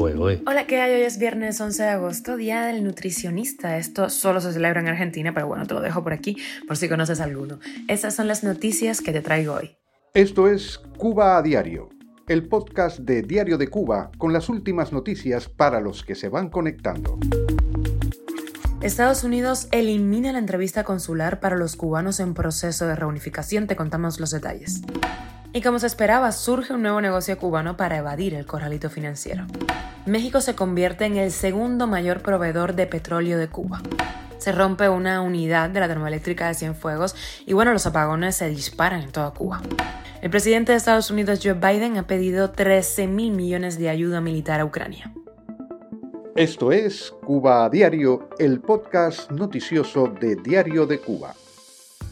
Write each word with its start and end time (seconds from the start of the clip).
Hola, 0.00 0.66
¿qué 0.66 0.80
hay? 0.80 0.94
Hoy 0.94 1.02
es 1.02 1.18
viernes 1.18 1.60
11 1.60 1.82
de 1.82 1.88
agosto, 1.90 2.38
Día 2.38 2.62
del 2.62 2.82
Nutricionista. 2.82 3.76
Esto 3.76 4.08
solo 4.08 4.40
se 4.40 4.50
celebra 4.50 4.80
en 4.80 4.88
Argentina, 4.88 5.34
pero 5.34 5.46
bueno, 5.46 5.66
te 5.66 5.74
lo 5.74 5.82
dejo 5.82 6.02
por 6.02 6.14
aquí 6.14 6.38
por 6.66 6.78
si 6.78 6.88
conoces 6.88 7.20
alguno. 7.20 7.58
Estas 7.86 8.14
son 8.14 8.26
las 8.26 8.42
noticias 8.42 9.02
que 9.02 9.12
te 9.12 9.20
traigo 9.20 9.52
hoy. 9.52 9.76
Esto 10.14 10.48
es 10.48 10.78
Cuba 10.96 11.36
a 11.36 11.42
Diario, 11.42 11.90
el 12.28 12.48
podcast 12.48 13.00
de 13.00 13.20
Diario 13.20 13.58
de 13.58 13.68
Cuba 13.68 14.10
con 14.16 14.32
las 14.32 14.48
últimas 14.48 14.90
noticias 14.90 15.50
para 15.50 15.82
los 15.82 16.02
que 16.02 16.14
se 16.14 16.30
van 16.30 16.48
conectando. 16.48 17.18
Estados 18.80 19.22
Unidos 19.22 19.68
elimina 19.70 20.32
la 20.32 20.38
entrevista 20.38 20.82
consular 20.82 21.40
para 21.40 21.56
los 21.56 21.76
cubanos 21.76 22.20
en 22.20 22.32
proceso 22.32 22.86
de 22.86 22.96
reunificación. 22.96 23.66
Te 23.66 23.76
contamos 23.76 24.18
los 24.18 24.30
detalles. 24.30 24.80
Y 25.52 25.60
como 25.60 25.78
se 25.78 25.88
esperaba, 25.88 26.32
surge 26.32 26.72
un 26.72 26.82
nuevo 26.82 27.02
negocio 27.02 27.36
cubano 27.36 27.76
para 27.76 27.98
evadir 27.98 28.32
el 28.34 28.46
corralito 28.46 28.88
financiero. 28.88 29.46
México 30.10 30.40
se 30.40 30.56
convierte 30.56 31.04
en 31.04 31.16
el 31.16 31.30
segundo 31.30 31.86
mayor 31.86 32.20
proveedor 32.20 32.74
de 32.74 32.88
petróleo 32.88 33.38
de 33.38 33.48
Cuba. 33.48 33.80
Se 34.38 34.50
rompe 34.50 34.88
una 34.88 35.22
unidad 35.22 35.70
de 35.70 35.78
la 35.78 35.86
termoeléctrica 35.86 36.48
de 36.48 36.54
Cienfuegos 36.54 37.14
y 37.46 37.52
bueno, 37.52 37.72
los 37.72 37.86
apagones 37.86 38.34
se 38.34 38.48
disparan 38.48 39.02
en 39.02 39.12
toda 39.12 39.30
Cuba. 39.30 39.62
El 40.20 40.30
presidente 40.30 40.72
de 40.72 40.78
Estados 40.78 41.12
Unidos, 41.12 41.38
Joe 41.40 41.52
Biden, 41.52 41.96
ha 41.96 42.08
pedido 42.08 42.50
13 42.50 43.06
mil 43.06 43.30
millones 43.30 43.78
de 43.78 43.88
ayuda 43.88 44.20
militar 44.20 44.58
a 44.58 44.64
Ucrania. 44.64 45.14
Esto 46.34 46.72
es 46.72 47.12
Cuba 47.24 47.64
a 47.64 47.70
Diario, 47.70 48.30
el 48.40 48.60
podcast 48.60 49.30
noticioso 49.30 50.08
de 50.08 50.34
Diario 50.34 50.86
de 50.86 50.98
Cuba. 50.98 51.34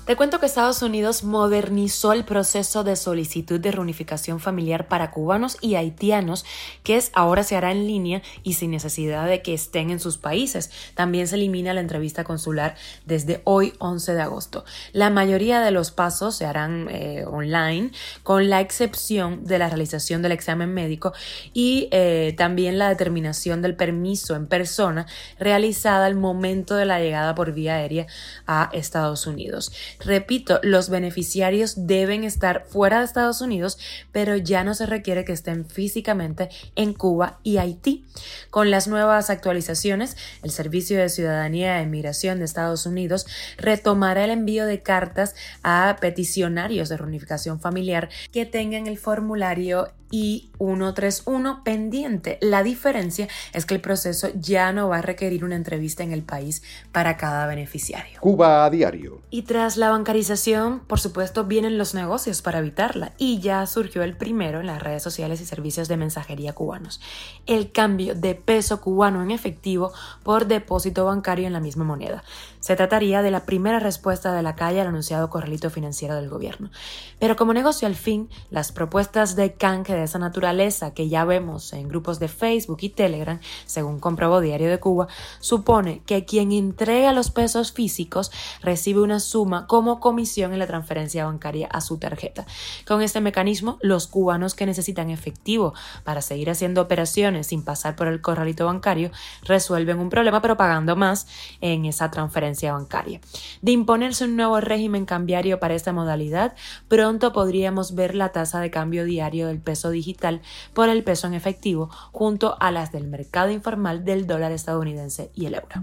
Te 0.09 0.17
cuento 0.17 0.41
que 0.41 0.47
Estados 0.47 0.81
Unidos 0.81 1.23
modernizó 1.23 2.15
el 2.15 2.25
proceso 2.25 2.83
de 2.83 2.97
solicitud 2.97 3.61
de 3.61 3.71
reunificación 3.71 4.41
familiar 4.41 4.89
para 4.89 5.11
cubanos 5.11 5.59
y 5.61 5.75
haitianos, 5.75 6.47
que 6.83 6.97
es, 6.97 7.11
ahora 7.13 7.43
se 7.43 7.57
hará 7.57 7.73
en 7.73 7.87
línea 7.87 8.23
y 8.43 8.55
sin 8.55 8.71
necesidad 8.71 9.27
de 9.27 9.43
que 9.43 9.53
estén 9.53 9.91
en 9.91 10.01
sus 10.01 10.17
países. 10.17 10.71
También 10.95 11.29
se 11.29 11.35
elimina 11.35 11.75
la 11.75 11.83
entrevista 11.83 12.25
consular 12.25 12.75
desde 13.05 13.43
hoy 13.45 13.75
11 13.81 14.15
de 14.15 14.23
agosto. 14.23 14.65
La 14.95 15.11
mayoría 15.11 15.61
de 15.61 15.73
los 15.73 15.91
pasos 15.91 16.37
se 16.37 16.47
harán 16.47 16.89
eh, 16.91 17.27
online, 17.27 17.91
con 18.23 18.49
la 18.49 18.63
excepción 18.63 19.45
de 19.45 19.59
la 19.59 19.69
realización 19.69 20.23
del 20.23 20.33
examen 20.33 20.73
médico 20.73 21.13
y 21.53 21.91
eh, 21.93 22.35
también 22.39 22.79
la 22.79 22.89
determinación 22.89 23.61
del 23.61 23.77
permiso 23.77 24.37
en 24.37 24.47
persona 24.47 25.05
realizada 25.39 26.07
al 26.07 26.15
momento 26.15 26.77
de 26.77 26.87
la 26.87 26.99
llegada 26.99 27.35
por 27.35 27.53
vía 27.53 27.75
aérea 27.75 28.07
a 28.47 28.71
Estados 28.73 29.27
Unidos. 29.27 29.71
Repito, 30.01 30.61
los 30.63 30.91
beneficiarios 30.91 31.87
deben 31.87 32.25
estar 32.25 32.65
fuera 32.67 32.99
de 32.99 33.05
Estados 33.05 33.41
Unidos, 33.41 33.79
pero 34.13 34.37
ya 34.37 34.65
no 34.65 34.75
se 34.75 34.87
requiere 34.87 35.25
que 35.25 35.33
estén 35.33 35.67
físicamente 35.67 36.49
en 36.77 36.95
Cuba 36.95 37.41
y 37.43 37.59
Haití. 37.59 38.07
Con 38.51 38.71
las 38.71 38.89
nuevas 38.89 39.31
actualizaciones, 39.31 40.17
el 40.43 40.51
Servicio 40.51 40.99
de 40.99 41.09
Ciudadanía 41.09 41.81
e 41.81 41.83
Inmigración 41.83 42.39
de 42.39 42.45
Estados 42.45 42.87
Unidos 42.87 43.27
retomará 43.57 44.25
el 44.25 44.31
envío 44.31 44.67
de 44.67 44.83
cartas 44.83 45.35
a 45.63 45.97
peticionarios 46.01 46.89
de 46.89 46.97
reunificación 46.97 47.61
familiar 47.61 48.09
que 48.33 48.47
tengan 48.47 48.87
el 48.87 48.99
formulario 48.99 49.93
y 50.11 50.51
131 50.59 51.63
pendiente. 51.65 52.39
La 52.41 52.63
diferencia 52.63 53.29
es 53.53 53.67
que 53.67 53.75
el 53.75 53.81
proceso 53.81 54.29
ya 54.35 54.73
no 54.73 54.89
va 54.89 54.99
a 54.99 55.03
requerir 55.03 55.45
una 55.45 55.57
entrevista 55.57 56.03
en 56.03 56.13
el 56.13 56.23
país 56.23 56.63
para 56.93 57.17
cada 57.17 57.47
beneficiario. 57.47 58.21
Cuba 58.21 58.65
a 58.65 58.71
diario. 58.71 59.23
Y 59.31 59.43
tras 59.43 59.77
la 59.77 59.91
bancarización, 59.91 60.81
por 60.81 61.01
supuesto, 61.01 61.45
vienen 61.45 61.79
los 61.79 61.95
negocios 61.95 62.43
para 62.43 62.59
evitarla 62.59 63.13
y 63.19 63.41
ya 63.41 63.67
surgió 63.67 64.03
el 64.03 64.17
primero 64.17 64.61
en 64.61 64.67
las 64.67 64.83
redes 64.83 65.03
sociales 65.03 65.41
y 65.41 65.47
servicios 65.47 65.89
de 65.89 65.97
mensajería 65.97 66.55
cubanos. 66.55 67.01
El 67.47 67.73
cambio 67.73 68.15
de 68.15 68.35
peso 68.35 68.81
cubano 68.81 69.23
en 69.23 69.31
efectivo 69.31 69.93
por 70.23 70.47
depósito 70.47 71.05
bancario 71.05 71.47
en 71.47 71.53
la 71.53 71.61
misma 71.61 71.85
moneda. 71.85 72.25
Se 72.61 72.77
trataría 72.77 73.23
de 73.23 73.31
la 73.31 73.45
primera 73.45 73.79
respuesta 73.79 74.33
de 74.33 74.43
la 74.43 74.57
calle 74.57 74.81
al 74.81 74.89
anunciado 74.89 75.31
corralito 75.31 75.71
financiero 75.71 76.15
del 76.17 76.29
gobierno. 76.29 76.71
Pero 77.19 77.37
como 77.37 77.55
negocio 77.55 77.87
al 77.87 77.95
fin, 77.95 78.29
las 78.51 78.73
propuestas 78.73 79.37
de 79.37 79.55
canje 79.55 79.95
de 79.99 80.05
esa 80.05 80.19
naturaleza 80.19 80.95
que 80.95 81.09
ya 81.09 81.25
vemos 81.25 81.73
en 81.73 81.89
grupos 81.89 82.19
de 82.19 82.29
Facebook 82.29 82.79
y 82.81 82.91
Telegram, 82.91 83.41
según 83.67 84.01
comprobó 84.01 84.41
Diario 84.41 84.71
de 84.71 84.81
Cuba, 84.81 85.09
supone 85.41 86.03
que 86.07 86.25
quien 86.25 86.53
entrega 86.53 87.13
los 87.13 87.31
pesos 87.31 87.73
físicos 87.73 88.31
recibe 88.63 89.01
una 89.01 89.21
suma 89.21 89.67
como 89.67 90.01
comisión 90.01 90.53
en 90.53 90.59
la 90.59 90.67
transferencia 90.67 91.27
bancaria 91.27 91.67
a 91.67 91.81
su 91.81 91.99
tarjeta. 91.99 92.47
Con 92.87 93.03
este 93.03 93.21
mecanismo, 93.21 93.79
los 93.81 94.07
cubanos 94.07 94.55
que 94.55 94.67
necesitan 94.67 95.11
efectivo 95.11 95.75
para 96.05 96.23
seguir 96.23 96.51
haciendo 96.51 96.83
operaciones 96.83 97.49
sin 97.49 97.63
pasar 97.63 97.97
por 97.97 98.09
el 98.09 98.21
corralito 98.21 98.67
bancario 98.67 99.11
resuelven 99.43 99.99
un 99.99 100.11
problema 100.11 100.41
pero 100.41 100.57
pagando 100.57 100.97
más 100.97 101.27
en 101.61 101.85
esa 101.85 102.11
transferencia 102.11 102.73
bancaria. 102.73 103.21
De 103.63 103.73
imponerse 103.73 104.25
un 104.25 104.37
nuevo 104.37 104.61
régimen 104.61 105.07
cambiario 105.07 105.59
para 105.61 105.75
esta 105.75 105.93
modalidad, 105.93 106.55
pronto 106.89 107.33
podríamos 107.33 107.95
ver 107.95 108.15
la 108.15 108.31
tasa 108.31 108.61
de 108.61 108.71
cambio 108.71 109.05
diario 109.05 109.49
del 109.49 109.61
peso 109.61 109.88
digital 109.91 110.41
por 110.75 110.89
el 110.89 111.05
peso 111.05 111.27
en 111.27 111.35
efectivo 111.35 111.91
junto 112.13 112.57
a 112.61 112.71
las 112.71 112.93
del 112.93 113.07
mercado 113.07 113.51
informal 113.51 114.05
del 114.05 114.27
dólar 114.27 114.53
estadounidense 114.53 115.31
y 115.35 115.47
el 115.47 115.55
euro. 115.55 115.83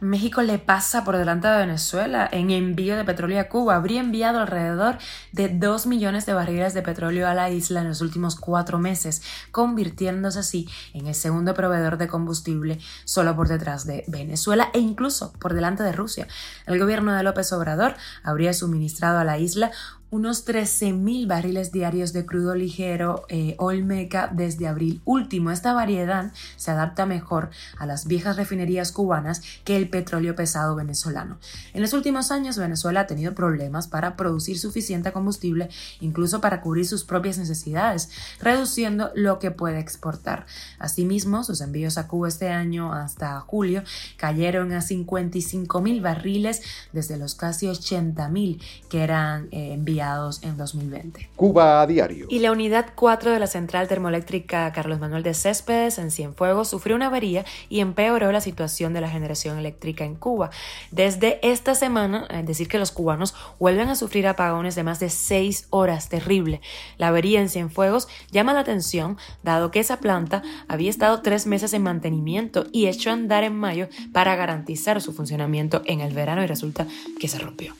México 0.00 0.40
le 0.40 0.58
pasa 0.58 1.04
por 1.04 1.18
delante 1.18 1.46
de 1.46 1.58
Venezuela 1.58 2.26
en 2.32 2.50
envío 2.50 2.96
de 2.96 3.04
petróleo 3.04 3.38
a 3.38 3.44
Cuba. 3.44 3.76
Habría 3.76 4.00
enviado 4.00 4.40
alrededor 4.40 4.96
de 5.32 5.50
2 5.50 5.86
millones 5.86 6.24
de 6.24 6.32
barriles 6.32 6.72
de 6.72 6.80
petróleo 6.80 7.28
a 7.28 7.34
la 7.34 7.50
isla 7.50 7.82
en 7.82 7.88
los 7.88 8.00
últimos 8.00 8.34
cuatro 8.34 8.78
meses, 8.78 9.22
convirtiéndose 9.50 10.38
así 10.38 10.68
en 10.94 11.06
el 11.06 11.14
segundo 11.14 11.52
proveedor 11.52 11.98
de 11.98 12.08
combustible 12.08 12.78
solo 13.04 13.36
por 13.36 13.48
detrás 13.48 13.86
de 13.86 14.04
Venezuela 14.08 14.70
e 14.72 14.78
incluso 14.78 15.34
por 15.34 15.52
delante 15.52 15.82
de 15.82 15.92
Rusia. 15.92 16.26
El 16.66 16.78
gobierno 16.78 17.12
de 17.12 17.22
López 17.22 17.52
Obrador 17.52 17.94
habría 18.22 18.54
suministrado 18.54 19.18
a 19.18 19.24
la 19.24 19.38
isla 19.38 19.70
unos 20.10 20.44
13.000 20.44 21.28
barriles 21.28 21.70
diarios 21.70 22.12
de 22.12 22.26
crudo 22.26 22.54
ligero 22.54 23.24
eh, 23.28 23.54
Olmeca 23.58 24.28
desde 24.32 24.66
abril 24.66 25.00
último. 25.04 25.50
Esta 25.50 25.72
variedad 25.72 26.32
se 26.56 26.72
adapta 26.72 27.06
mejor 27.06 27.50
a 27.78 27.86
las 27.86 28.06
viejas 28.06 28.36
refinerías 28.36 28.90
cubanas 28.90 29.42
que 29.64 29.76
el 29.76 29.88
petróleo 29.88 30.34
pesado 30.34 30.74
venezolano. 30.74 31.38
En 31.74 31.80
los 31.80 31.92
últimos 31.92 32.32
años 32.32 32.58
Venezuela 32.58 33.00
ha 33.00 33.06
tenido 33.06 33.34
problemas 33.34 33.86
para 33.86 34.16
producir 34.16 34.58
suficiente 34.58 35.12
combustible, 35.12 35.68
incluso 36.00 36.40
para 36.40 36.60
cubrir 36.60 36.86
sus 36.86 37.04
propias 37.04 37.38
necesidades, 37.38 38.10
reduciendo 38.40 39.12
lo 39.14 39.38
que 39.38 39.52
puede 39.52 39.78
exportar. 39.78 40.46
Asimismo, 40.78 41.44
sus 41.44 41.60
envíos 41.60 41.98
a 41.98 42.08
Cuba 42.08 42.28
este 42.28 42.48
año 42.48 42.92
hasta 42.92 43.38
julio 43.40 43.84
cayeron 44.16 44.72
a 44.72 44.80
55.000 44.80 46.02
barriles 46.02 46.62
desde 46.92 47.16
los 47.16 47.36
casi 47.36 47.66
80.000 47.66 48.60
que 48.88 49.02
eran 49.02 49.48
eh, 49.52 49.74
enviados 49.74 49.99
en 50.00 50.56
2020. 50.56 51.28
Cuba 51.36 51.82
a 51.82 51.86
diario. 51.86 52.26
Y 52.30 52.38
la 52.38 52.52
unidad 52.52 52.86
4 52.94 53.32
de 53.32 53.38
la 53.38 53.46
central 53.46 53.86
termoeléctrica 53.86 54.72
Carlos 54.72 54.98
Manuel 54.98 55.22
de 55.22 55.34
Céspedes 55.34 55.98
en 55.98 56.10
Cienfuegos 56.10 56.68
sufrió 56.68 56.96
una 56.96 57.08
avería 57.08 57.44
y 57.68 57.80
empeoró 57.80 58.32
la 58.32 58.40
situación 58.40 58.94
de 58.94 59.02
la 59.02 59.10
generación 59.10 59.58
eléctrica 59.58 60.04
en 60.04 60.14
Cuba. 60.14 60.50
Desde 60.90 61.38
esta 61.46 61.74
semana, 61.74 62.26
es 62.30 62.46
decir 62.46 62.68
que 62.68 62.78
los 62.78 62.92
cubanos 62.92 63.34
vuelven 63.58 63.90
a 63.90 63.94
sufrir 63.94 64.26
apagones 64.26 64.74
de 64.74 64.84
más 64.84 65.00
de 65.00 65.10
6 65.10 65.66
horas, 65.68 66.08
terrible. 66.08 66.62
La 66.96 67.08
avería 67.08 67.40
en 67.42 67.50
Cienfuegos 67.50 68.08
llama 68.30 68.54
la 68.54 68.60
atención 68.60 69.18
dado 69.42 69.70
que 69.70 69.80
esa 69.80 69.98
planta 69.98 70.42
había 70.66 70.88
estado 70.88 71.20
tres 71.20 71.46
meses 71.46 71.74
en 71.74 71.82
mantenimiento 71.82 72.64
y 72.72 72.86
echó 72.86 73.10
a 73.10 73.14
andar 73.14 73.44
en 73.44 73.54
mayo 73.54 73.88
para 74.14 74.34
garantizar 74.34 75.02
su 75.02 75.12
funcionamiento 75.12 75.82
en 75.84 76.00
el 76.00 76.14
verano 76.14 76.42
y 76.42 76.46
resulta 76.46 76.86
que 77.18 77.28
se 77.28 77.38
rompió. 77.38 77.74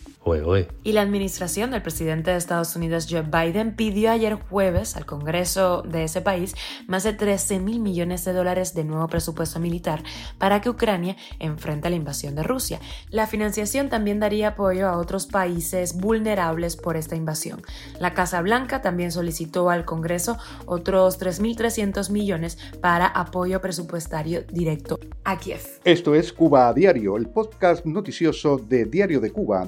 Y 0.84 0.92
la 0.92 1.00
administración 1.00 1.70
del 1.70 1.81
presidente 1.81 2.31
de 2.31 2.36
Estados 2.36 2.76
Unidos, 2.76 3.08
Joe 3.10 3.22
Biden, 3.22 3.75
pidió 3.75 4.10
ayer 4.10 4.34
jueves 4.34 4.97
al 4.97 5.06
Congreso 5.06 5.82
de 5.82 6.04
ese 6.04 6.20
país 6.20 6.54
más 6.86 7.04
de 7.04 7.14
13 7.14 7.58
mil 7.58 7.81
millones 7.81 8.25
de 8.26 8.34
dólares 8.34 8.75
de 8.75 8.84
nuevo 8.84 9.08
presupuesto 9.08 9.61
militar 9.61 10.02
para 10.38 10.61
que 10.61 10.69
Ucrania 10.69 11.17
enfrente 11.38 11.88
la 11.88 11.96
invasión 11.96 12.34
de 12.34 12.43
Rusia. 12.43 12.81
La 13.08 13.26
financiación 13.26 13.88
también 13.88 14.20
daría 14.20 14.49
apoyo 14.49 14.88
a 14.88 14.99
otros 14.99 15.26
países 15.26 15.96
vulnerables 15.96 16.76
por 16.76 16.96
esta 16.96 17.16
invasión. 17.16 17.62
La 17.99 18.12
Casa 18.12 18.43
Blanca 18.43 18.82
también 18.82 19.12
solicitó 19.12 19.70
al 19.70 19.87
Congreso 19.87 20.37
otros 20.66 21.19
3.300 21.19 22.11
millones 22.11 22.58
para 22.81 23.06
apoyo 23.06 23.61
presupuestario 23.61 24.43
directo 24.52 24.99
a 25.25 25.38
Kiev. 25.38 25.61
Esto 25.84 26.14
es 26.14 26.32
Cuba 26.32 26.69
a 26.69 26.75
Diario, 26.75 27.16
el 27.16 27.28
podcast 27.28 27.87
noticioso 27.87 28.58
de 28.58 28.84
Diario 28.84 29.20
de 29.20 29.31
Cuba, 29.31 29.64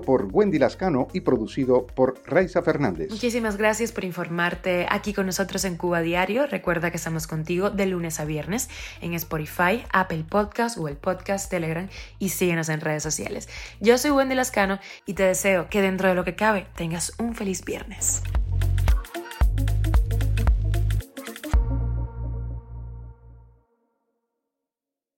por 0.00 0.28
Wendy 0.32 0.58
Lascano 0.58 1.08
y 1.12 1.20
producido 1.20 1.86
por 1.86 2.20
Raiza 2.26 2.62
Fernández. 2.62 3.10
Muchísimas 3.10 3.56
gracias 3.56 3.92
por 3.92 4.04
informarte 4.04 4.86
aquí 4.90 5.12
con 5.12 5.26
nosotros 5.26 5.64
en 5.64 5.76
Cuba 5.76 6.00
Diario. 6.00 6.46
Recuerda 6.46 6.90
que 6.90 6.96
estamos 6.96 7.26
contigo 7.26 7.70
de 7.70 7.86
lunes 7.86 8.20
a 8.20 8.24
viernes 8.24 8.68
en 9.00 9.14
Spotify, 9.14 9.84
Apple 9.92 10.24
Podcast 10.28 10.78
o 10.78 10.88
el 10.88 10.96
podcast 10.96 11.50
Telegram 11.50 11.88
y 12.18 12.30
síguenos 12.30 12.68
en 12.68 12.80
redes 12.80 13.02
sociales. 13.02 13.48
Yo 13.80 13.98
soy 13.98 14.10
Wendy 14.10 14.34
Lascano 14.34 14.78
y 15.06 15.14
te 15.14 15.24
deseo 15.24 15.68
que 15.68 15.80
dentro 15.80 16.08
de 16.08 16.14
lo 16.14 16.24
que 16.24 16.34
cabe 16.34 16.66
tengas 16.76 17.12
un 17.18 17.34
feliz 17.34 17.64
viernes. 17.64 18.22